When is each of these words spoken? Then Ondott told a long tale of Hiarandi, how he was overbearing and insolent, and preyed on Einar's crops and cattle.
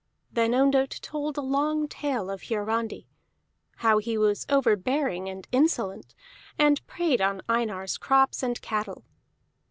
Then 0.31 0.55
Ondott 0.55 0.97
told 1.03 1.37
a 1.37 1.41
long 1.41 1.87
tale 1.87 2.31
of 2.31 2.41
Hiarandi, 2.49 3.05
how 3.85 3.99
he 3.99 4.17
was 4.17 4.47
overbearing 4.49 5.29
and 5.29 5.47
insolent, 5.51 6.15
and 6.57 6.83
preyed 6.87 7.21
on 7.21 7.43
Einar's 7.47 7.99
crops 7.99 8.41
and 8.41 8.59
cattle. 8.63 9.03